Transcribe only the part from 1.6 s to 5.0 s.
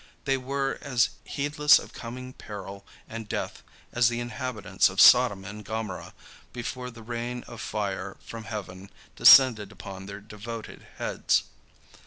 of coming peril and death as the inhabitants of